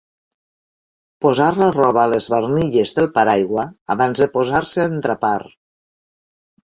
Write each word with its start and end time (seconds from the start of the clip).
Posar 1.25 1.49
la 1.59 1.67
roba 1.75 2.01
a 2.03 2.07
les 2.15 2.29
barnilles 2.35 2.93
del 3.01 3.09
paraigua 3.19 3.67
abans 3.97 4.23
de 4.25 4.31
posar-se 4.39 4.83
a 4.87 4.91
endrapar. 4.95 5.37